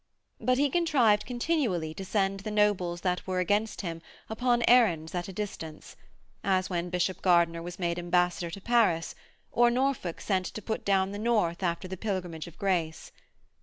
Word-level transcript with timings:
But 0.39 0.57
he 0.57 0.71
contrived 0.71 1.27
continually 1.27 1.93
to 1.93 2.03
send 2.03 2.39
the 2.39 2.49
nobles 2.49 3.01
that 3.01 3.27
were 3.27 3.37
against 3.37 3.81
him 3.81 4.01
upon 4.31 4.63
errands 4.67 5.13
at 5.13 5.27
a 5.27 5.31
distance 5.31 5.95
as 6.43 6.71
when 6.71 6.89
Bishop 6.89 7.21
Gardiner 7.21 7.61
was 7.61 7.77
made 7.77 7.99
Ambassador 7.99 8.49
to 8.49 8.61
Paris, 8.61 9.13
or 9.51 9.69
Norfolk 9.69 10.19
sent 10.19 10.47
to 10.47 10.59
put 10.59 10.83
down 10.83 11.11
the 11.11 11.19
North 11.19 11.61
after 11.61 11.87
the 11.87 11.97
Pilgrimage 11.97 12.47
of 12.47 12.57
Grace. 12.57 13.11